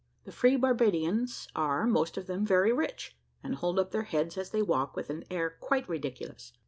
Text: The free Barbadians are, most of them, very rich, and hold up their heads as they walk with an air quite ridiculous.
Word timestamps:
The 0.23 0.31
free 0.31 0.55
Barbadians 0.55 1.47
are, 1.55 1.85
most 1.85 2.17
of 2.17 2.25
them, 2.25 2.43
very 2.43 2.73
rich, 2.73 3.15
and 3.43 3.53
hold 3.53 3.77
up 3.77 3.91
their 3.91 4.01
heads 4.01 4.35
as 4.35 4.49
they 4.49 4.63
walk 4.63 4.95
with 4.95 5.11
an 5.11 5.25
air 5.29 5.51
quite 5.59 5.87
ridiculous. 5.87 6.53